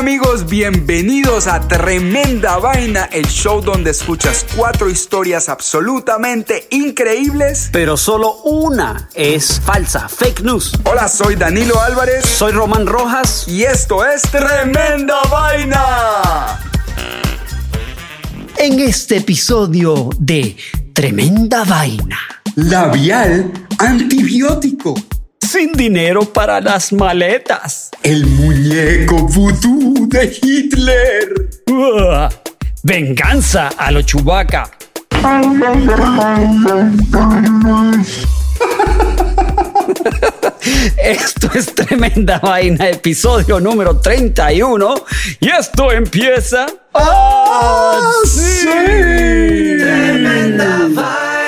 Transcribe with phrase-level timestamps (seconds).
[0.00, 7.68] amigos, bienvenidos a Tremenda Vaina, el show donde escuchas cuatro historias absolutamente increíbles.
[7.70, 10.72] pero solo una es falsa, fake news.
[10.84, 13.44] Hola, soy Danilo Álvarez Soy Román Rojas.
[13.46, 16.58] y esto es Tremenda Vaina.
[18.56, 20.56] En este episodio de
[20.94, 22.20] Tremenda Vaina.
[22.56, 24.94] Labial antibiótico.
[25.50, 27.90] Sin dinero para las maletas.
[28.04, 31.50] El muñeco vudú de Hitler.
[31.68, 32.28] Uah.
[32.84, 34.70] Venganza a lo chubaca.
[40.96, 44.94] Esto es Tremenda Vaina, episodio número 31.
[45.40, 46.66] Y esto empieza.
[48.22, 48.68] así.
[49.80, 51.39] Tremenda vaina.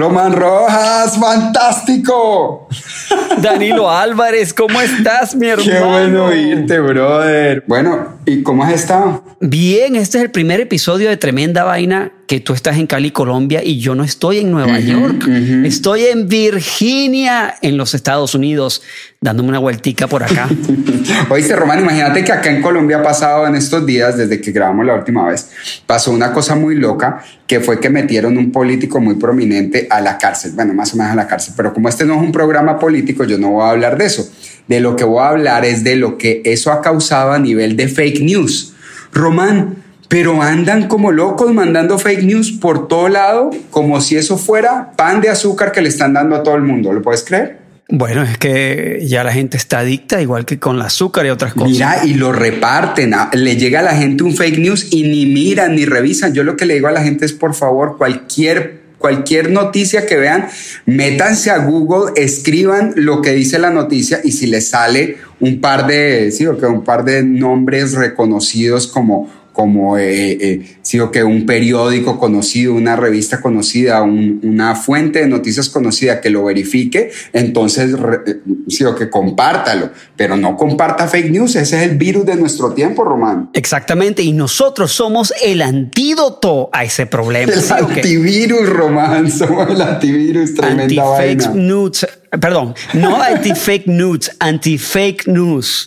[0.00, 2.66] Román Rojas, fantástico.
[3.42, 5.70] Danilo Álvarez, ¿cómo estás, mi hermano?
[5.70, 7.64] Qué bueno oírte, brother.
[7.66, 9.24] Bueno, ¿y cómo has estado?
[9.40, 13.60] Bien, este es el primer episodio de Tremenda Vaina que tú estás en Cali, Colombia,
[13.60, 15.26] y yo no estoy en Nueva York.
[15.64, 18.82] Estoy en Virginia, en los Estados Unidos,
[19.20, 20.48] dándome una vueltica por acá.
[21.28, 24.86] Oíste, Román, imagínate que acá en Colombia ha pasado en estos días, desde que grabamos
[24.86, 25.50] la última vez,
[25.88, 30.16] pasó una cosa muy loca, que fue que metieron un político muy prominente a la
[30.16, 30.52] cárcel.
[30.54, 33.24] Bueno, más o menos a la cárcel, pero como este no es un programa político,
[33.30, 34.30] yo no voy a hablar de eso.
[34.68, 37.76] De lo que voy a hablar es de lo que eso ha causado a nivel
[37.76, 38.74] de fake news.
[39.12, 39.76] Román,
[40.08, 45.20] pero andan como locos mandando fake news por todo lado, como si eso fuera pan
[45.20, 46.92] de azúcar que le están dando a todo el mundo.
[46.92, 47.58] ¿Lo puedes creer?
[47.92, 51.54] bueno, es que ya la gente está adicta, igual que con el azúcar y otras
[51.54, 51.70] cosas.
[51.72, 53.14] Mira, y lo reparten.
[53.14, 56.32] a- Le llega a la gente un fake news y ni miran ni revisan.
[56.32, 60.18] Yo lo que le digo a la gente es, por favor, cualquier, cualquier noticia que
[60.18, 60.48] vean,
[60.84, 65.86] métanse a Google, escriban lo que dice la noticia y si les sale un par
[65.86, 71.22] de, sí, o que un par de nombres reconocidos como como eh, eh, o que
[71.22, 77.10] un periódico conocido, una revista conocida, un- una fuente de noticias conocida que lo verifique,
[77.34, 78.36] entonces re- eh,
[78.68, 82.72] sí, o que compártalo, pero no comparta fake news, ese es el virus de nuestro
[82.72, 83.50] tiempo, Román.
[83.52, 87.52] Exactamente, y nosotros somos el antídoto a ese problema.
[87.52, 91.62] El antivirus, Román, somos el antivirus, tremenda Anti-fake vaina.
[91.62, 92.06] news.
[92.40, 95.86] Perdón, no anti-fake news, anti-fake news.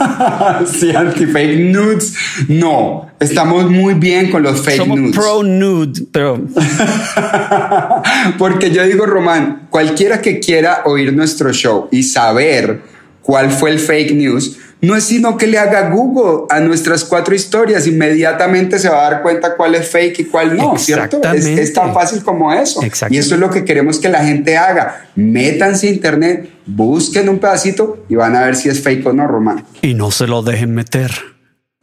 [0.66, 2.14] sí, anti-fake news,
[2.48, 5.16] no, estamos muy bien con los fake Somos news.
[5.16, 6.38] pro nude, pero
[8.38, 12.82] Porque yo digo, Román, cualquiera que quiera oír nuestro show y saber
[13.22, 17.34] cuál fue el fake news, no es sino que le haga Google a nuestras cuatro
[17.34, 21.20] historias, inmediatamente se va a dar cuenta cuál es fake y cuál no, ¿cierto?
[21.34, 22.80] Es, es tan fácil como eso.
[23.10, 25.04] Y eso es lo que queremos que la gente haga.
[25.16, 29.26] Métanse a internet, busquen un pedacito y van a ver si es fake o no,
[29.26, 29.64] Román.
[29.82, 31.10] y no se lo dejen meter.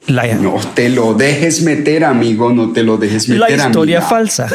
[0.08, 3.68] La, No te lo dejes meter, amigo, no te lo dejes la meter.
[3.68, 4.10] historia amiga.
[4.10, 4.48] falsa.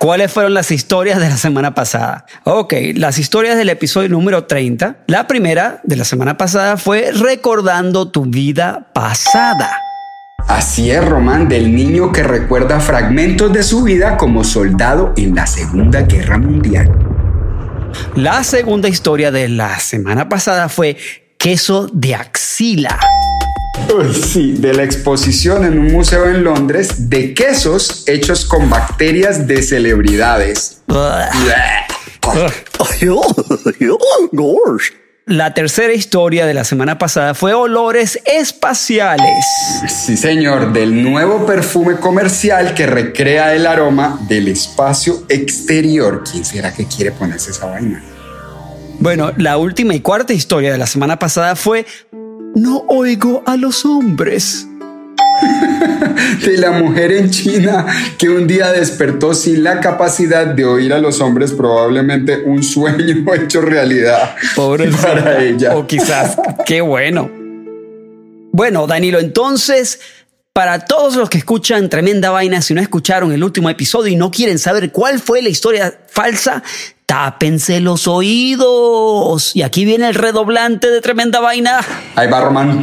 [0.00, 2.24] ¿Cuáles fueron las historias de la semana pasada?
[2.44, 5.00] Ok, las historias del episodio número 30.
[5.06, 9.70] La primera de la semana pasada fue recordando tu vida pasada.
[10.48, 15.46] Así es, Román, del niño que recuerda fragmentos de su vida como soldado en la
[15.46, 16.90] Segunda Guerra Mundial.
[18.16, 20.96] La segunda historia de la semana pasada fue
[21.36, 22.98] queso de axila.
[24.12, 29.62] Sí, de la exposición en un museo en Londres de quesos hechos con bacterias de
[29.62, 30.82] celebridades.
[35.26, 39.44] La tercera historia de la semana pasada fue olores espaciales.
[39.88, 46.24] Sí, señor, del nuevo perfume comercial que recrea el aroma del espacio exterior.
[46.30, 48.02] ¿Quién será que quiere ponerse esa vaina?
[48.98, 51.86] Bueno, la última y cuarta historia de la semana pasada fue
[52.54, 54.66] No oigo a los hombres.
[56.44, 57.86] de la mujer en China
[58.18, 63.24] que un día despertó sin la capacidad de oír a los hombres, probablemente un sueño
[63.34, 65.76] hecho realidad Pobre para ella.
[65.76, 66.36] O quizás,
[66.66, 67.30] qué bueno.
[68.52, 70.00] Bueno, Danilo, entonces,
[70.52, 74.30] para todos los que escuchan Tremenda Vaina, si no escucharon el último episodio y no
[74.30, 76.62] quieren saber cuál fue la historia falsa,
[77.10, 79.56] tápense los oídos.
[79.56, 81.80] Y aquí viene el redoblante de Tremenda Vaina.
[82.14, 82.80] Ahí va Román.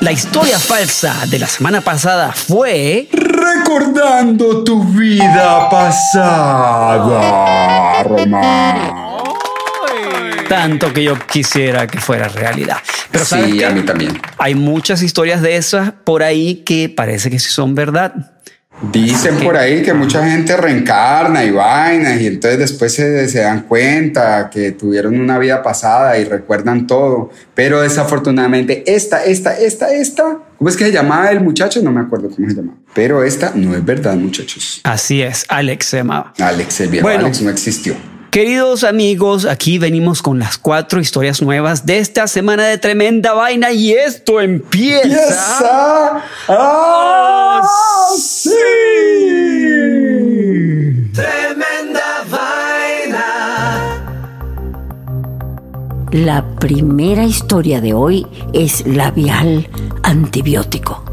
[0.00, 3.06] La historia falsa de la semana pasada fue...
[3.12, 7.22] Recordando tu vida pasada,
[8.04, 8.76] Román.
[10.48, 12.78] Tanto que yo quisiera que fuera realidad.
[13.10, 13.66] Pero ¿sabes Sí, qué?
[13.66, 14.18] a mí también.
[14.38, 18.14] Hay muchas historias de esas por ahí que parece que sí son verdad.
[18.90, 23.62] Dicen por ahí que mucha gente reencarna y vainas y entonces después se, se dan
[23.62, 27.30] cuenta que tuvieron una vida pasada y recuerdan todo.
[27.54, 31.80] Pero desafortunadamente esta, esta, esta, esta, ¿cómo es que se llamaba el muchacho?
[31.82, 32.78] No me acuerdo cómo se llamaba.
[32.94, 34.80] Pero esta no es verdad, muchachos.
[34.84, 36.32] Así es, Alex se llamaba.
[36.38, 37.20] Alex, el viejo Bueno.
[37.26, 37.94] Alex no existió.
[38.32, 43.72] Queridos amigos, aquí venimos con las cuatro historias nuevas de esta semana de tremenda vaina
[43.72, 45.02] y esto empieza.
[45.02, 46.22] ¡Empieza!
[46.48, 47.60] ¡Ah,
[48.18, 48.50] sí!
[51.12, 53.26] Tremenda vaina.
[56.10, 59.68] La primera historia de hoy es labial
[60.04, 61.11] antibiótico.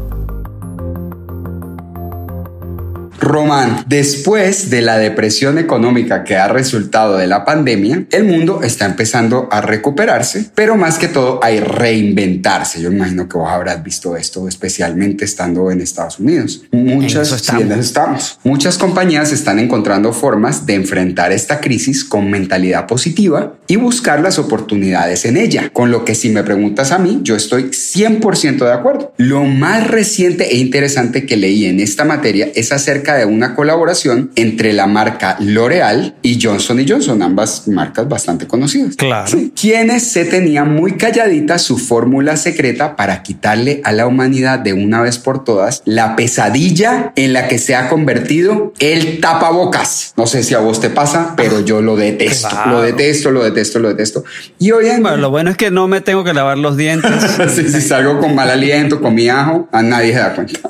[3.20, 8.86] Román, después de la depresión económica que ha resultado de la pandemia, el mundo está
[8.86, 12.80] empezando a recuperarse, pero más que todo hay reinventarse.
[12.80, 16.62] Yo imagino que vos habrás visto esto, especialmente estando en Estados Unidos.
[16.72, 17.62] Muchas eso estamos.
[17.62, 18.38] tiendas estamos.
[18.42, 24.38] Muchas compañías están encontrando formas de enfrentar esta crisis con mentalidad positiva y buscar las
[24.38, 25.70] oportunidades en ella.
[25.72, 29.12] Con lo que si me preguntas a mí, yo estoy 100% de acuerdo.
[29.18, 34.30] Lo más reciente e interesante que leí en esta materia es acerca de una colaboración
[34.36, 38.96] entre la marca L'Oreal y Johnson Johnson, ambas marcas bastante conocidas.
[38.96, 39.26] Claro.
[39.28, 39.52] Sí.
[39.58, 45.00] Quienes se tenía muy calladita su fórmula secreta para quitarle a la humanidad de una
[45.02, 50.14] vez por todas la pesadilla en la que se ha convertido el tapabocas.
[50.16, 52.70] No sé si a vos te pasa, pero yo lo detesto, Claro.
[52.72, 54.24] lo detesto, lo detesto, lo detesto.
[54.58, 57.10] Y hoy en Bueno, lo bueno es que no me tengo que lavar los dientes.
[57.54, 60.60] si, si salgo con mal aliento, con mi ajo, a nadie se da cuenta.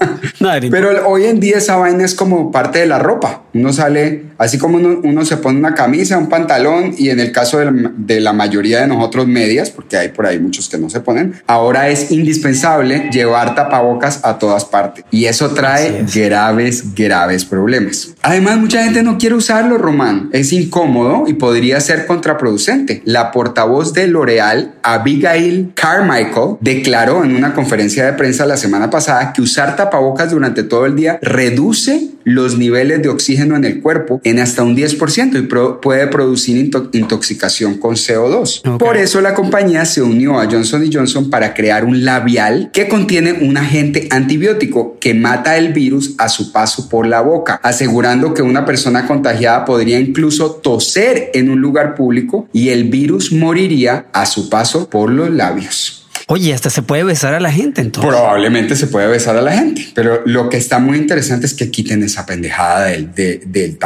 [0.40, 0.70] Nadie.
[0.70, 3.42] Pero hoy en día esa vaina es como parte de la ropa.
[3.54, 7.32] Uno sale, así como uno, uno se pone una camisa, un pantalón y en el
[7.32, 10.78] caso de la, de la mayoría de nosotros medias, porque hay por ahí muchos que
[10.78, 15.04] no se ponen, ahora es indispensable llevar tapabocas a todas partes.
[15.10, 18.14] Y eso trae graves, graves problemas.
[18.22, 20.28] Además, mucha gente no quiere usarlo, Román.
[20.32, 23.02] Es incómodo y podría ser contraproducente.
[23.04, 29.32] La portavoz de L'Oreal, Abigail Carmichael, declaró en una conferencia de prensa la semana pasada
[29.32, 34.20] que usar tapabocas durante todo el día reduce los niveles de oxígeno en el cuerpo
[34.24, 38.62] en hasta un 10% y pro- puede producir into- intoxicación con CO2.
[38.68, 38.78] Ok.
[38.78, 43.32] Por eso la compañía se unió a Johnson Johnson para crear un labial que contiene
[43.32, 48.42] un agente antibiótico que mata el virus a su paso por la boca, asegurando que
[48.42, 54.26] una persona contagiada podría incluso toser en un lugar público y el virus moriría a
[54.26, 55.99] su paso por los labios.
[56.32, 58.08] Oye, hasta se puede besar a la gente entonces.
[58.08, 61.72] Probablemente se puede besar a la gente, pero lo que está muy interesante es que
[61.72, 63.76] quiten esa pendejada del, de- del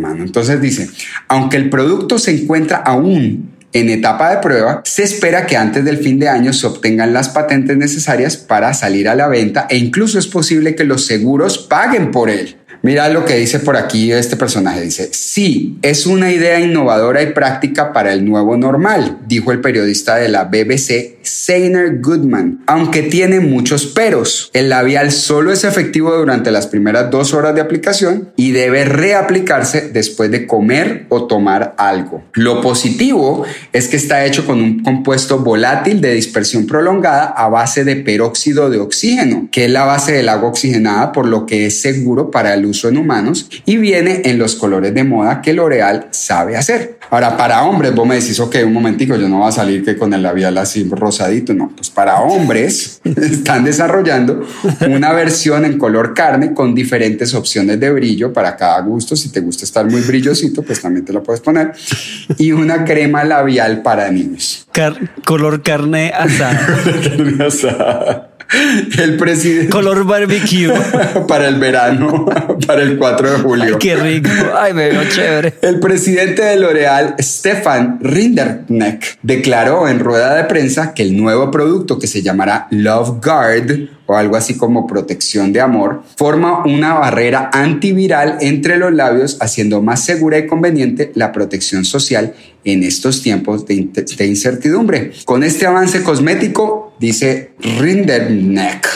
[0.00, 0.24] mano.
[0.24, 0.88] Entonces dice,
[1.28, 5.98] aunque el producto se encuentra aún en etapa de prueba, se espera que antes del
[5.98, 10.18] fin de año se obtengan las patentes necesarias para salir a la venta e incluso
[10.18, 12.56] es posible que los seguros paguen por él.
[12.84, 14.82] Mira lo que dice por aquí este personaje.
[14.82, 20.16] Dice, sí, es una idea innovadora y práctica para el nuevo normal, dijo el periodista
[20.16, 24.50] de la BBC, Sainer Goodman, aunque tiene muchos peros.
[24.52, 29.88] El labial solo es efectivo durante las primeras dos horas de aplicación y debe reaplicarse
[29.88, 32.22] después de comer o tomar algo.
[32.34, 37.84] Lo positivo es que está hecho con un compuesto volátil de dispersión prolongada a base
[37.84, 41.80] de peróxido de oxígeno, que es la base del agua oxigenada, por lo que es
[41.80, 46.08] seguro para el uso en humanos y viene en los colores de moda que L'Oreal
[46.10, 46.98] sabe hacer.
[47.10, 49.96] Ahora, para hombres, vos me decís, ok, un momentico, yo no voy a salir que
[49.96, 54.44] con el labial así rosadito, no, pues para hombres están desarrollando
[54.88, 59.14] una versión en color carne con diferentes opciones de brillo para cada gusto.
[59.14, 61.72] Si te gusta estar muy brillosito, pues también te lo puedes poner.
[62.38, 64.66] Y una crema labial para niños.
[64.72, 66.66] Car- color carne asada.
[68.98, 69.70] El presidente.
[69.70, 70.72] Color barbecue.
[71.28, 72.26] para el verano,
[72.66, 73.64] para el 4 de julio.
[73.64, 74.30] Ay, qué rico.
[74.58, 75.54] Ay, me veo chévere.
[75.62, 81.98] El presidente de L'Oreal, Stefan Rinderknecht, declaró en rueda de prensa que el nuevo producto
[81.98, 87.50] que se llamará Love Guard o algo así como protección de amor, forma una barrera
[87.52, 92.34] antiviral entre los labios, haciendo más segura y conveniente la protección social
[92.64, 95.12] en estos tiempos de, de incertidumbre.
[95.24, 98.86] Con este avance cosmético, dice Rinderknecht,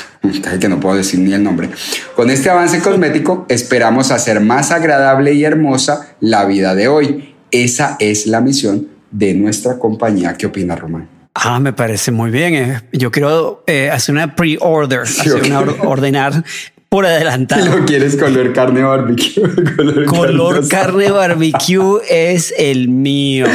[0.60, 1.68] que no puedo decir ni el nombre.
[2.16, 7.34] Con este avance cosmético esperamos hacer más agradable y hermosa la vida de hoy.
[7.50, 10.34] Esa es la misión de nuestra compañía.
[10.34, 11.08] ¿Qué opina Román?
[11.34, 12.54] Ah, me parece muy bien.
[12.54, 12.80] Eh.
[12.92, 16.44] Yo quiero eh, hacer una pre-order, hacer una or- ordenar
[16.88, 17.64] por adelantado.
[17.78, 19.42] Lo quieres color carne barbecue.
[19.76, 23.46] Color, Color carne carne barbecue es el mío.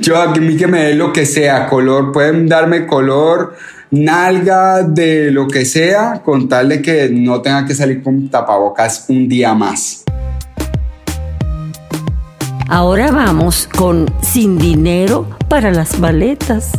[0.00, 3.56] Yo a mí que me dé lo que sea, color, pueden darme color,
[3.92, 9.04] nalga de lo que sea, con tal de que no tenga que salir con tapabocas
[9.08, 10.02] un día más.
[12.68, 16.72] Ahora vamos con Sin dinero para las maletas.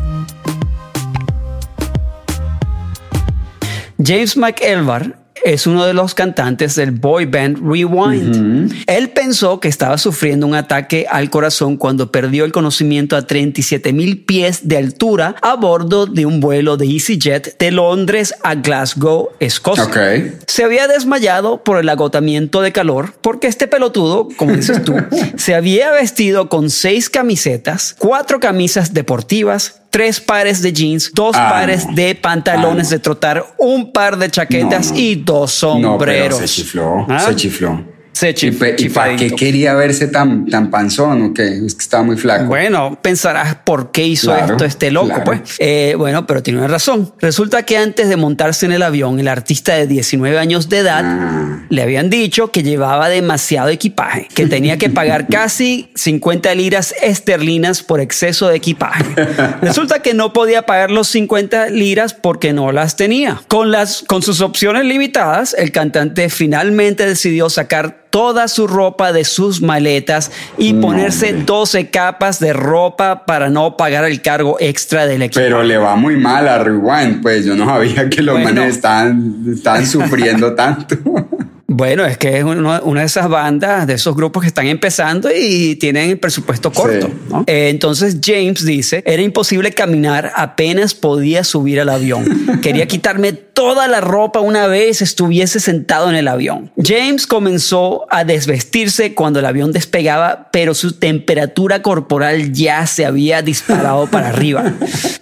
[4.03, 8.83] James McElvar es uno de los cantantes del boy band Rewind.
[8.88, 13.93] Él pensó que estaba sufriendo un ataque al corazón cuando perdió el conocimiento a 37
[13.93, 19.29] mil pies de altura a bordo de un vuelo de EasyJet de Londres a Glasgow,
[19.39, 19.83] Escocia.
[19.85, 19.97] Ok.
[20.47, 24.95] Se había desmayado por el agotamiento de calor porque este pelotudo, como dices tú,
[25.35, 31.50] se había vestido con seis camisetas, cuatro camisas deportivas, tres pares de jeans, dos Ah,
[31.51, 31.93] pares no.
[31.93, 32.95] de pantalones Ah, no.
[32.95, 35.00] de trotar, un par de chaquetas No, no.
[35.00, 35.69] y dos No,
[36.00, 36.38] pero sombreros.
[36.39, 37.19] se chifló, ¿Ah?
[37.27, 37.79] se chifló.
[38.13, 41.43] Se ¿Y, chif- y para qué quería verse tan, tan panzón o qué?
[41.65, 42.46] Es que estaba muy flaco.
[42.46, 45.24] Bueno, pensarás por qué hizo Claro, esto este loco, claro.
[45.25, 45.41] pues.
[45.60, 47.12] Eh, bueno, pero tiene una razón.
[47.20, 51.01] Resulta que antes de montarse en el avión, el artista de 19 años de edad
[51.03, 51.65] Ah.
[51.70, 57.82] le habían dicho que llevaba demasiado equipaje, que tenía que pagar casi 50 liras esterlinas
[57.82, 59.03] por exceso de equipaje.
[59.62, 63.41] Resulta que no podía pagar los 50 liras porque no las tenía.
[63.48, 69.24] Con las con sus opciones limitadas, el cantante finalmente decidió sacar toda su ropa de
[69.24, 75.24] sus maletas y ponerse 12 capas de ropa para no pagar el cargo extra del
[75.24, 75.39] equipo.
[75.43, 78.62] Pero le va muy mal a Rewind, pues yo no sabía que los Bueno.
[78.62, 80.96] manes estaban, estaban sufriendo tanto.
[81.65, 85.29] Bueno, es que es uno- una de esas bandas, de esos grupos que están empezando
[85.36, 87.08] y tienen el presupuesto corto.
[87.08, 87.13] Sí.
[87.32, 87.43] ¿no?
[87.48, 92.25] Eh, entonces James dice, era imposible caminar, apenas podía subir al avión.
[92.62, 96.72] Quería quitarme toda la ropa una vez estuviese sentado en el avión.
[96.77, 103.41] James comenzó a desvestirse cuando el avión despegaba, pero su temperatura corporal ya se había
[103.41, 104.74] disparado para arriba.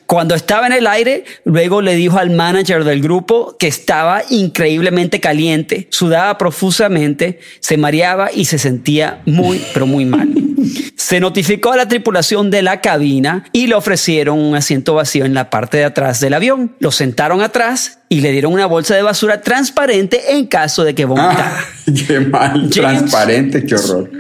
[0.06, 5.20] Cuando estaba en el aire, luego le dijo al manager del grupo que estaba increíblemente
[5.20, 10.50] caliente, sudaba profusamente, se mareaba y se sentía muy, pero muy mal.
[10.96, 15.34] Se notificó a la tripulación de la cabina y le ofrecieron un asiento vacío en
[15.34, 16.75] la parte de atrás del avión.
[16.80, 21.06] Lo sentaron atrás y le dieron una bolsa de basura transparente en caso de que
[21.06, 21.53] vomitara.
[21.58, 21.65] Ah,
[22.08, 22.75] qué mal, James.
[22.75, 24.12] transparente, qué horror.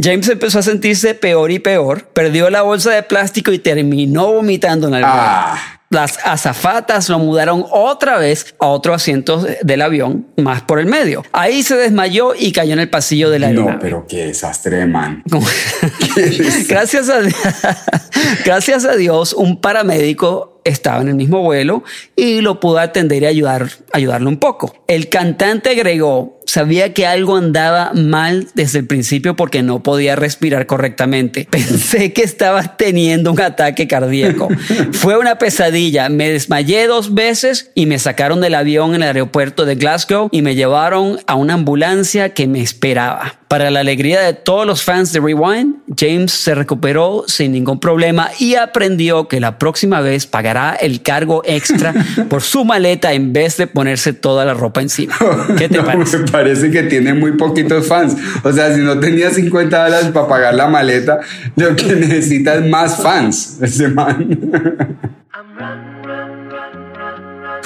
[0.00, 4.88] James empezó a sentirse peor y peor, perdió la bolsa de plástico y terminó vomitando
[4.88, 5.20] en el avión.
[5.20, 10.86] Ah, Las azafatas lo mudaron otra vez a otro asiento del avión, más por el
[10.86, 11.22] medio.
[11.30, 13.78] Ahí se desmayó y cayó en el pasillo de la no, aeronave.
[13.80, 15.22] pero qué desastre de man.
[16.68, 17.20] gracias, a,
[18.44, 21.84] gracias a Dios, un paramédico estaba en el mismo vuelo
[22.16, 24.82] y lo pudo atender y ayudar, ayudarlo un poco.
[24.88, 30.66] El cantante agregó, sabía que algo andaba mal desde el principio porque no podía respirar
[30.66, 31.46] correctamente.
[31.50, 34.48] Pensé que estaba teniendo un ataque cardíaco.
[34.92, 36.08] Fue una pesadilla.
[36.08, 40.42] Me desmayé dos veces y me sacaron del avión en el aeropuerto de Glasgow y
[40.42, 43.40] me llevaron a una ambulancia que me esperaba.
[43.48, 48.30] Para la alegría de todos los fans de Rewind, James se recuperó sin ningún problema
[48.38, 51.92] y aprendió que la próxima vez pagará el cargo extra
[52.28, 55.14] por su maleta en vez de ponerse toda la ropa encima.
[55.58, 56.18] ¿Qué te No, parece?
[56.18, 58.16] Me parece que tiene muy poquitos fans.
[58.42, 61.20] O sea, si no tenía 50 dólares para pagar la maleta,
[61.56, 63.58] lo que necesita es más fans.
[63.60, 64.38] Ese man.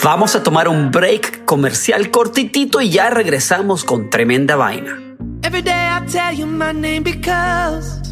[0.03, 4.97] Vamos a tomar un break comercial cortitito y ya regresamos con tremenda vaina.
[5.43, 8.08] Every day I tell you my name because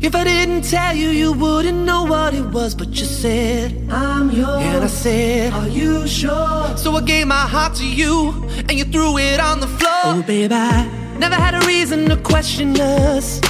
[0.00, 2.74] if I didn't tell you, you wouldn't know what it was.
[2.74, 4.62] But you said, I'm yours.
[4.62, 6.76] And I said, Are you sure?
[6.76, 8.32] So I gave my heart to you
[8.68, 10.02] and you threw it on the floor.
[10.04, 10.86] Oh, babe, I
[11.18, 13.40] never had a reason to question us.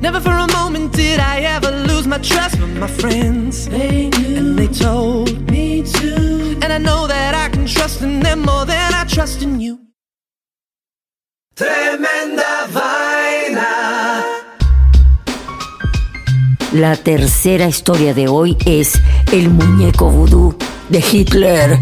[0.00, 3.68] Never for a moment did I ever lose my trust with my friends.
[3.68, 6.58] They knew, and they told me to.
[6.62, 9.80] And I know that I can trust in them more than I trust in you.
[11.56, 12.47] Tremenda
[16.72, 19.00] La tercera historia de hoy es
[19.32, 20.54] el muñeco vudú
[20.90, 21.78] de Hitler.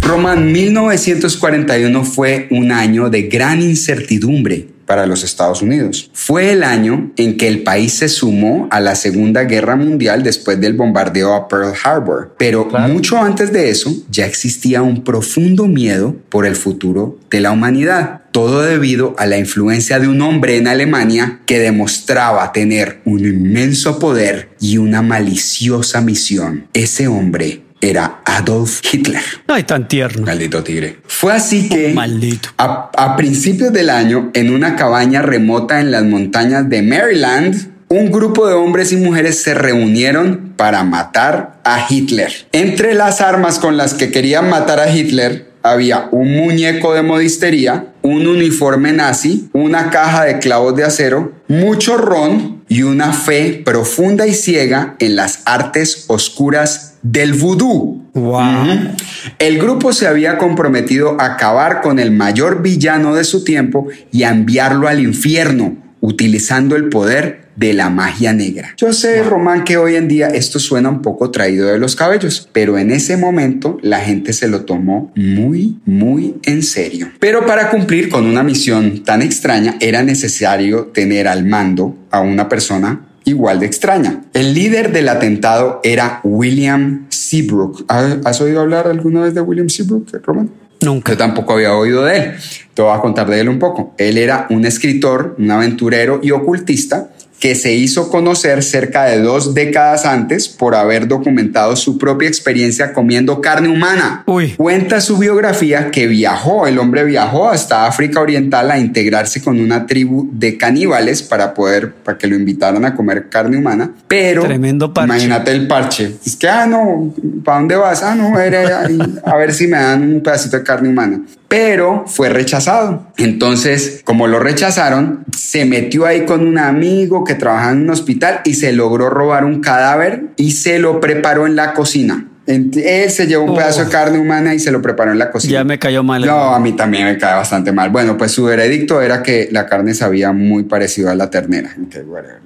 [0.00, 6.10] Roman 1941 fue un año de gran incertidumbre para los Estados Unidos.
[6.12, 10.60] Fue el año en que el país se sumó a la Segunda Guerra Mundial después
[10.60, 12.34] del bombardeo a Pearl Harbor.
[12.36, 17.52] Pero mucho antes de eso ya existía un profundo miedo por el futuro de la
[17.52, 18.22] humanidad.
[18.32, 24.00] Todo debido a la influencia de un hombre en Alemania que demostraba tener un inmenso
[24.00, 26.66] poder y una maliciosa misión.
[26.72, 29.22] Ese hombre era Adolf Hitler.
[29.46, 30.26] Ay, tan tierno.
[30.26, 30.98] Maldito tigre.
[31.06, 32.50] Fue así que Maldito.
[32.58, 38.12] a, a principios del año, en una cabaña remota en las montañas de Maryland, un
[38.12, 42.32] grupo de hombres y mujeres se reunieron para matar a Hitler.
[42.52, 47.86] Entre las armas con las que querían matar a Hitler había un muñeco de modistería,
[48.02, 54.28] un uniforme nazi, una caja de clavos de acero, mucho ron y una fe profunda
[54.28, 58.04] y ciega en las artes oscuras del vudú.
[58.14, 58.94] Wow.
[59.40, 64.22] El grupo se había comprometido a acabar con el mayor villano de su tiempo y
[64.22, 68.70] a enviarlo al infierno, utilizando el poder de la magia negra.
[68.78, 72.48] Yo sé, Román, que hoy en día esto suena un poco traído de los cabellos,
[72.52, 77.10] pero en ese momento la gente se lo tomó muy, muy en serio.
[77.18, 82.48] Pero para cumplir con una misión tan extraña era necesario tener al mando a una
[82.48, 84.22] persona igual de extraña.
[84.32, 87.84] El líder del atentado era William Seabrook.
[87.88, 90.50] ¿Has oído hablar alguna vez de William Seabrook, Román?
[90.80, 91.12] Nunca.
[91.12, 92.32] Yo tampoco había oído de él.
[92.72, 93.94] Te voy a contar de él un poco.
[93.98, 99.54] Él era un escritor, un aventurero y ocultista que se hizo conocer cerca de dos
[99.54, 104.22] décadas antes por haber documentado su propia experiencia comiendo carne humana.
[104.26, 104.54] Uy.
[104.56, 109.86] Cuenta su biografía que viajó, el hombre viajó hasta África Oriental a integrarse con una
[109.86, 114.92] tribu de caníbales para poder, para que lo invitaran a comer carne humana, pero Tremendo
[114.92, 115.06] parche.
[115.06, 116.16] imagínate el parche.
[116.24, 118.02] Es que, ah, no, ¿para dónde vas?
[118.02, 121.22] Ah, no, a ver si me dan un pedacito de carne humana.
[121.50, 123.08] Pero fue rechazado.
[123.16, 128.40] Entonces, como lo rechazaron, se metió ahí con un amigo que trabajaba en un hospital
[128.44, 132.29] y se logró robar un cadáver y se lo preparó en la cocina.
[132.54, 133.56] Él se llevó un Oh.
[133.56, 135.52] pedazo de carne humana y se lo preparó en la cocina.
[135.52, 136.24] Ya me cayó mal.
[136.24, 137.90] No, a mí también me cae bastante mal.
[137.90, 141.74] Bueno, pues su veredicto era que la carne sabía muy parecido a la ternera.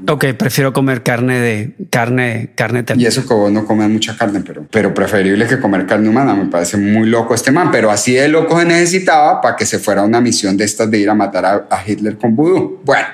[0.09, 3.09] Ok, prefiero comer carne de carne, carne Y ternera.
[3.09, 6.35] eso que vos no comes mucha carne, pero, pero preferible que comer carne humana.
[6.35, 9.79] Me parece muy loco este man, pero así de loco se necesitaba para que se
[9.79, 12.81] fuera a una misión de estas de ir a matar a, a Hitler con vudú.
[12.85, 13.07] Bueno.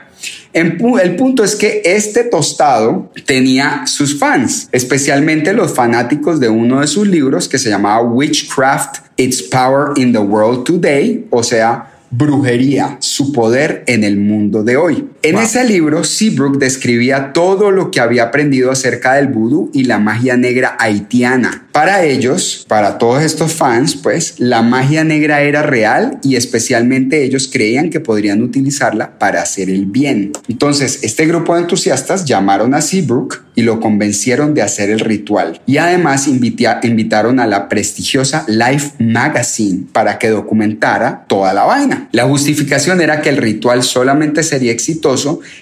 [0.52, 6.86] El punto es que este tostado tenía sus fans, especialmente los fanáticos de uno de
[6.86, 12.96] sus libros que se llamaba Witchcraft, Its Power in the World Today, o sea, brujería,
[13.00, 15.08] su poder en el mundo de hoy.
[15.22, 19.98] En ese libro, Seabrook describía todo lo que había aprendido acerca del vudú y la
[19.98, 21.66] magia negra haitiana.
[21.72, 27.50] Para ellos, para todos estos fans, pues, la magia negra era real y especialmente ellos
[27.52, 30.33] creían que podrían utilizarla para hacer el bien.
[30.48, 35.61] Entonces, este grupo de entusiastas llamaron a Seabrook y lo convencieron de hacer el ritual.
[35.66, 42.09] Y además invita- invitaron a la prestigiosa Life Magazine para que documentara toda la vaina.
[42.12, 45.10] La justificación era que el ritual solamente sería exitoso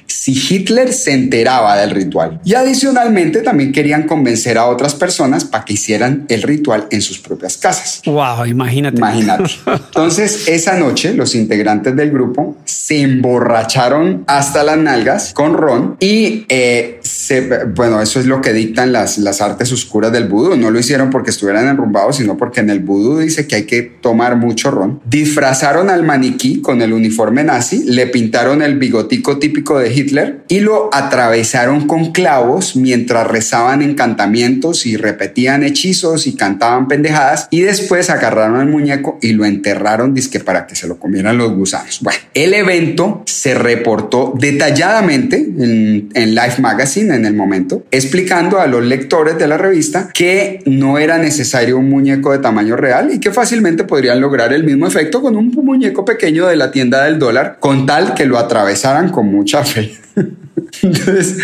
[0.07, 2.41] si Hitler se enteraba del ritual.
[2.45, 7.19] Y adicionalmente también querían convencer a otras personas para que hicieran el ritual en sus
[7.19, 8.03] propias casas.
[8.05, 8.99] Wow, imagínate.
[8.99, 9.45] Imagínate.
[9.67, 16.45] Entonces, esa noche, los integrantes del grupo se emborracharon hasta las nalgas con ron y
[16.49, 20.57] eh, se, bueno, eso es lo que dictan las, las artes oscuras del vudú.
[20.57, 23.83] No lo hicieron porque estuvieran enrumbados, sino porque en el vudú dice que hay que
[23.83, 25.01] tomar mucho ron.
[25.05, 30.61] Disfrazaron al maniquí con el uniforme nazi, le pintaron el bigotico típico de Hitler y
[30.61, 38.11] lo atravesaron con clavos mientras rezaban encantamientos y repetían hechizos y cantaban pendejadas y después
[38.11, 42.01] agarraron al muñeco y lo enterraron disque para que se lo comieran los gusanos.
[42.03, 48.67] Bueno, el evento se reportó detalladamente en, en Life Magazine en el momento, explicando a
[48.67, 53.21] los lectores de la revista que no era necesario un muñeco de tamaño real y
[53.21, 57.19] que fácilmente podrían lograr el mismo efecto con un muñeco pequeño de la tienda del
[57.19, 59.97] dólar, con tal que lo atravesaran con mucha fe.
[60.83, 61.39] Entonces,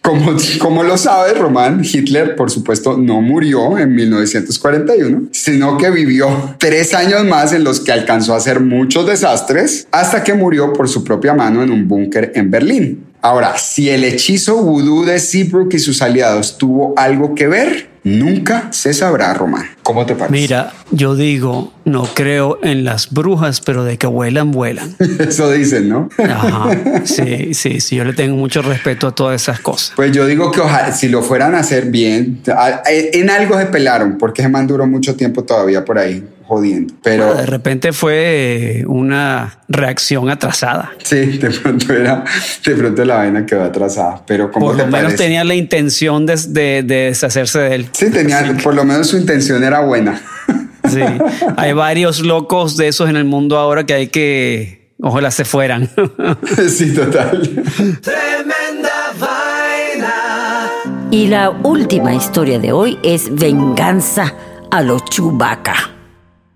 [0.00, 6.54] como, como lo sabes, Román, Hitler, por supuesto, no murió en 1941, sino que vivió
[6.58, 10.88] tres años más en los que alcanzó a hacer muchos desastres hasta que murió por
[10.88, 13.11] su propia mano en un búnker en Berlín.
[13.24, 18.72] Ahora, si el hechizo vudú de Seabrook y sus aliados tuvo algo que ver, nunca
[18.72, 19.64] se sabrá, Román.
[19.84, 20.32] ¿Cómo te parece?
[20.32, 24.96] Mira, yo digo, no creo en las brujas, pero de que vuelan, vuelan.
[25.20, 26.08] Eso dicen, ¿no?
[26.18, 26.70] Ajá.
[27.04, 27.94] Sí, sí, sí.
[27.94, 29.92] Yo le tengo mucho respeto a todas esas cosas.
[29.94, 32.42] Pues yo digo que ojalá, si lo fueran a hacer bien,
[32.86, 36.24] en algo se pelaron, porque man duró mucho tiempo todavía por ahí
[36.56, 36.94] jodiendo.
[37.02, 40.92] Pero De repente fue una reacción atrasada.
[41.02, 42.24] sí, de pronto era,
[42.64, 44.22] de pronto la vaina quedó atrasada.
[44.26, 47.86] Pero como Por lo menos tenía la intención de, de- de deshacerse de él.
[47.92, 50.20] Sí, tenía, por lo menos su intención era buena.
[50.90, 51.00] Sí.
[51.56, 55.88] Hay varios locos de esos en el mundo ahora que hay que, ojalá se fueran.
[56.68, 57.40] sí, total.
[58.02, 60.68] Tremenda vaina.
[61.10, 64.34] Y la última historia de hoy es venganza
[64.70, 65.74] a los Chewbacca.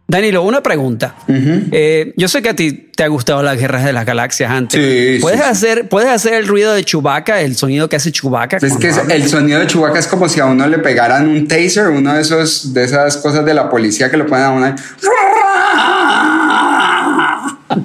[0.09, 1.17] Danilo, una pregunta.
[1.29, 4.81] Eh, yo sé que a ti te ha gustado las guerras de las galaxias antes.
[4.81, 5.51] Sí, ¿Puedes, sí, sí.
[5.51, 8.59] hacer, ¿Puedes hacer el ruido de Chewbacca, el sonido que hace Chewbacca?
[8.59, 9.15] Es que habla?
[9.15, 12.21] el sonido de Chewbacca es como si a uno le pegaran un taser, uno de
[12.21, 14.75] esos de esas cosas de la policía que lo ponen a uno.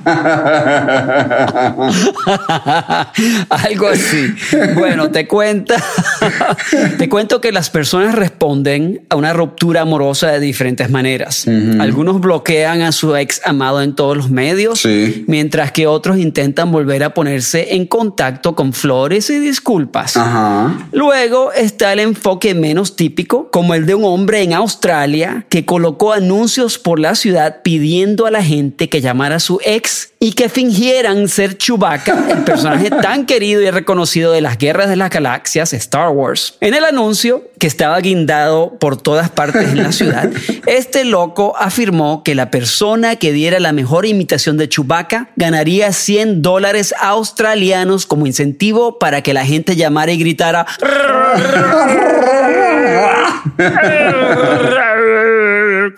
[3.49, 4.34] Algo así.
[4.75, 5.75] Bueno, te cuenta,
[6.97, 11.45] te cuento que las personas responden a una ruptura amorosa de diferentes maneras.
[11.79, 15.25] Algunos bloquean a su ex amado en todos los medios, Sí.
[15.27, 20.17] mientras que otros intentan volver a ponerse en contacto con flores y disculpas.
[20.17, 20.88] Ajá.
[20.91, 26.13] Luego está el enfoque menos típico, como el de un hombre en Australia que colocó
[26.13, 30.49] anuncios por la ciudad pidiendo a la gente que llamara a su ex y que
[30.49, 35.73] fingieran ser Chewbacca, el personaje tan querido y reconocido de las guerras de las galaxias,
[35.73, 36.57] Star Wars.
[36.62, 40.29] En el anuncio, que estaba guindado por todas partes en la ciudad,
[40.67, 46.43] este loco afirmó que la persona que diera la mejor imitación de Chewbacca ganaría 100
[46.43, 50.67] dólares australianos como incentivo para que la gente llamara y gritara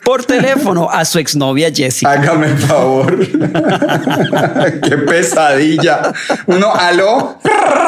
[0.03, 2.12] por teléfono a su exnovia Jessica.
[2.12, 3.27] Hágame el favor.
[4.84, 6.13] Qué pesadilla.
[6.47, 7.39] Uno, aló.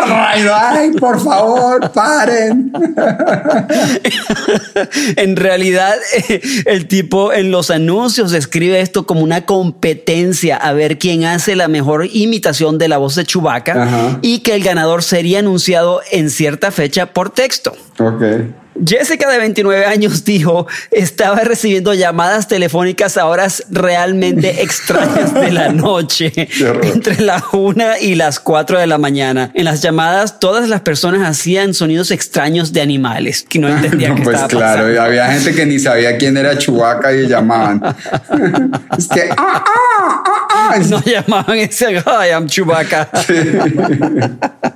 [0.07, 2.71] Ay, por favor, paren.
[5.15, 5.95] en realidad,
[6.29, 11.55] eh, el tipo en los anuncios describe esto como una competencia a ver quién hace
[11.55, 14.19] la mejor imitación de la voz de Chewbacca Ajá.
[14.21, 17.75] y que el ganador sería anunciado en cierta fecha por texto.
[17.99, 18.23] Ok.
[18.83, 25.69] Jessica de 29 años dijo estaba recibiendo llamadas telefónicas a horas realmente extrañas de la
[25.69, 26.31] noche
[26.83, 29.51] entre las 1 y las 4 de la mañana.
[29.53, 34.15] En las llamadas todas las personas hacían sonidos extraños de animales que no entendían No,
[34.17, 35.01] qué pues estaba claro, pasando.
[35.01, 37.81] había gente que ni sabía quién era Chewbacca y llamaban.
[38.97, 40.79] es que, ah, ah, ah, ah.
[40.89, 43.09] No llamaban ese I am Chewbacca.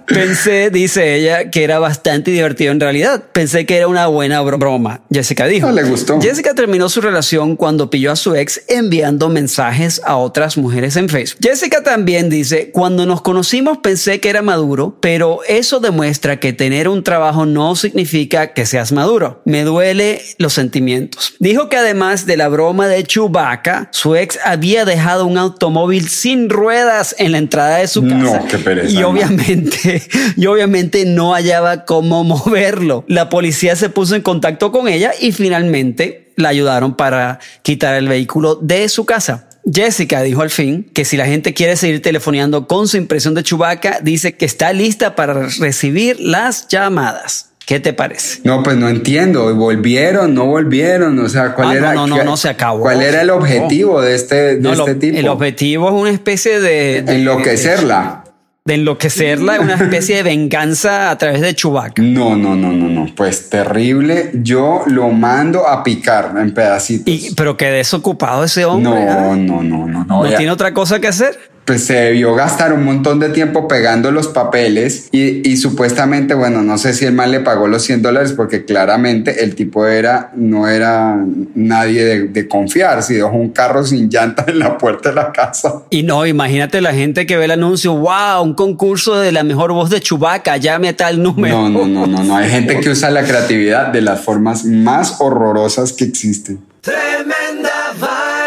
[0.06, 3.24] Pensé, dice ella, que era bastante divertido en realidad.
[3.32, 5.02] Pensé que era una buena bro- broma.
[5.12, 5.68] Jessica dijo.
[5.68, 6.20] No le gustó.
[6.20, 11.10] Jessica terminó su relación cuando pilló a su ex enviando mensajes a otras mujeres en
[11.10, 11.40] Facebook.
[11.44, 16.88] Jessica también dice, cuando nos conocimos pensé que era maduro, pero eso demuestra que tener
[16.88, 19.42] un trabajo no significa que seas maduro.
[19.46, 21.34] Me duele los sentimientos.
[21.40, 26.50] Dijo que además de la broma de Chewbacca, su ex había dejado un automóvil sin
[26.50, 28.48] ruedas en la entrada de su No, casa.
[28.48, 30.02] qué pereza, Y obviamente,
[30.36, 33.06] y obviamente no hallaba cómo moverlo.
[33.08, 38.08] La policía se puso en contacto con ella y finalmente la ayudaron para quitar el
[38.08, 39.46] vehículo de su casa.
[39.72, 43.44] Jessica dijo al fin que si la gente quiere seguir telefoneando con su impresión de
[43.44, 47.50] Chewbacca, dice que está lista para recibir las llamadas.
[47.70, 48.40] ¿Qué te parece?
[48.46, 49.54] No, pues no entiendo.
[49.54, 50.34] ¿Volvieron?
[50.34, 51.20] ¿No volvieron?
[51.20, 51.94] O sea, ¿cuál Ah, no, era?
[51.94, 54.94] no, no, qué- no, se acabó, ¿Cuál era el objetivo de este, de No, este
[54.94, 55.18] lo- tipo?
[55.20, 58.24] el objetivo es una especie de, de- Enloquecerla.
[58.66, 62.02] de enloquecerla, una especie de venganza a través de Chewbacca.
[62.02, 63.08] No, no, no, no, no.
[63.16, 64.32] Pues terrible.
[64.34, 67.06] Yo lo mando a picar en pedacitos.
[67.14, 68.92] Y, pero que desocupado ese hombre.
[69.06, 69.36] no, ¿ah?
[69.36, 70.24] no, no, no, no.
[70.24, 71.38] ¿No Ya- tiene otra cosa que hacer?
[71.66, 76.62] Pues se debió gastar un montón de tiempo pegando los papeles y, y supuestamente, bueno,
[76.62, 80.32] no sé si el mal le pagó los 100 dólares porque claramente el tipo era,
[80.36, 81.24] no era
[81.56, 85.32] nadie de, de confiar, si dejó un carro sin llanta en la puerta de la
[85.32, 85.84] casa.
[85.90, 89.72] Y no, imagínate la gente que ve el anuncio, wow, un concurso de la mejor
[89.72, 91.70] voz de Chubaca, llame a tal número.
[91.70, 92.36] No, no, no, no, no.
[92.36, 96.60] Hay gente que usa la creatividad de las formas más horrorosas que existen.
[96.82, 97.69] Tremenda.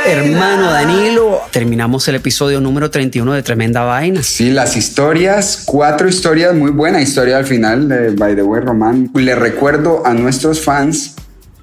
[0.04, 4.22] Hermano Danilo, terminamos el episodio número 31 de Tremenda Vaina.
[4.22, 9.10] Sí, las historias, cuatro historias, muy buena historia al final de By the Way Román.
[9.14, 11.14] Le recuerdo a nuestros fans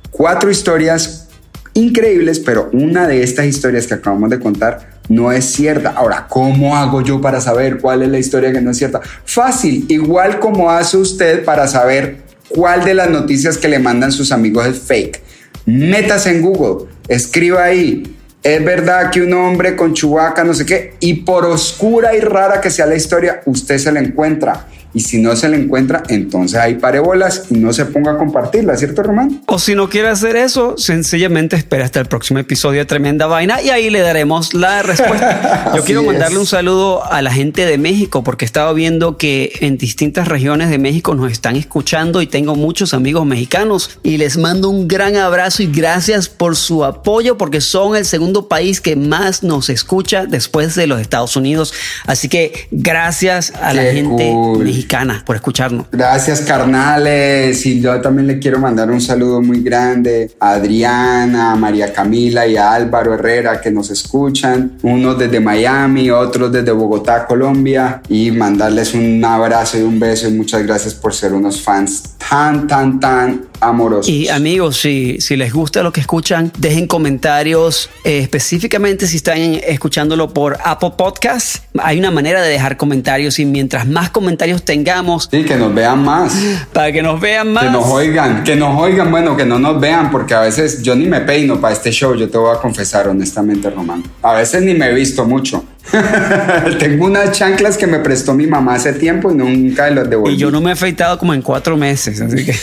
[0.09, 1.27] cuatro historias
[1.73, 5.89] increíbles, pero una de estas historias que acabamos de contar no es cierta.
[5.89, 9.01] Ahora, ¿cómo hago yo para saber cuál es la historia que no es cierta?
[9.25, 14.31] Fácil, igual como hace usted para saber cuál de las noticias que le mandan sus
[14.31, 15.21] amigos es fake.
[15.65, 18.15] Métase en Google, escriba ahí.
[18.41, 22.61] Es verdad que un hombre con chubaca, no sé qué, y por oscura y rara
[22.61, 26.59] que sea la historia, usted se la encuentra y si no se le encuentra, entonces
[26.59, 29.41] ahí pare bolas y no se ponga a compartirla, ¿cierto, Román?
[29.45, 33.61] O si no quiere hacer eso, sencillamente espera hasta el próximo episodio de Tremenda Vaina
[33.61, 35.73] y ahí le daremos la respuesta.
[35.75, 39.51] Yo quiero mandarle un saludo a la gente de México porque he estado viendo que
[39.61, 44.37] en distintas regiones de México nos están escuchando y tengo muchos amigos mexicanos y les
[44.37, 48.95] mando un gran abrazo y gracias por su apoyo porque son el segundo país que
[48.95, 51.73] más nos escucha después de los Estados Unidos.
[52.07, 54.78] Así que gracias a la gente mexicana
[55.25, 55.87] por escucharnos.
[55.91, 57.65] Gracias, carnales.
[57.65, 62.45] Y yo también le quiero mandar un saludo muy grande a Adriana, a María Camila
[62.47, 64.77] y a Álvaro Herrera que nos escuchan.
[64.83, 68.01] Unos desde Miami, otros desde Bogotá, Colombia.
[68.09, 72.67] Y mandarles un abrazo y un beso y muchas gracias por ser unos fans tan,
[72.67, 74.09] tan, tan amorosos.
[74.09, 79.37] Y amigos, si, si les gusta lo que escuchan, dejen comentarios eh, específicamente si están
[79.37, 81.61] escuchándolo por Apple Podcasts.
[81.79, 85.27] Hay una manera de dejar comentarios y mientras más comentarios tengamos.
[85.31, 86.31] Sí, que nos vean más.
[86.71, 87.63] Para que nos vean más.
[87.63, 90.95] Que nos oigan, que nos oigan, bueno, que no nos vean, porque a veces yo
[90.95, 94.03] ni me peino para este show, yo te voy a confesar honestamente, Román.
[94.21, 95.65] A veces ni me he visto mucho.
[96.79, 100.35] Tengo unas chanclas que me prestó mi mamá hace tiempo y nunca las devolví.
[100.35, 102.51] Y yo no me he afeitado como en cuatro meses, así que.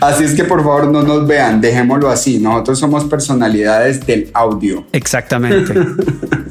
[0.00, 2.38] así es que por favor no nos vean, dejémoslo así.
[2.38, 4.86] Nosotros somos personalidades del audio.
[4.92, 5.74] Exactamente.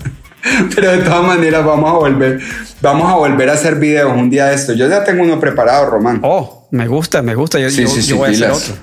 [0.75, 2.39] Pero de todas maneras vamos a volver,
[2.81, 4.73] vamos a volver a hacer videos un día de esto.
[4.73, 6.19] Yo ya tengo uno preparado, Román.
[6.23, 7.60] Oh, me gusta, me gusta.
[7.60, 8.73] Yo, sí, sí, sí, voy a hacer otro.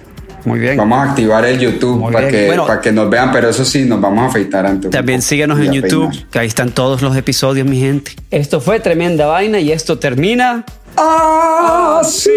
[0.45, 0.77] Muy bien.
[0.77, 4.01] Vamos a activar el YouTube para que, para que nos vean, pero eso sí, nos
[4.01, 4.91] vamos a afeitar antes.
[4.91, 8.13] También síguenos en YouTube, que ahí están todos los episodios, mi gente.
[8.31, 10.65] Esto fue tremenda vaina y esto termina
[10.97, 12.31] así.